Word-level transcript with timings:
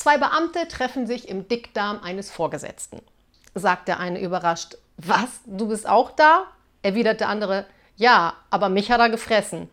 Zwei 0.00 0.16
Beamte 0.16 0.66
treffen 0.66 1.06
sich 1.06 1.28
im 1.28 1.46
Dickdarm 1.46 2.00
eines 2.02 2.30
Vorgesetzten. 2.30 3.02
Sagt 3.54 3.86
der 3.86 4.00
eine 4.00 4.18
überrascht, 4.18 4.78
was, 4.96 5.28
du 5.44 5.68
bist 5.68 5.86
auch 5.86 6.10
da? 6.12 6.46
erwidert 6.80 7.20
der 7.20 7.28
andere, 7.28 7.66
ja, 7.96 8.32
aber 8.48 8.70
mich 8.70 8.90
hat 8.90 8.98
er 8.98 9.10
gefressen. 9.10 9.68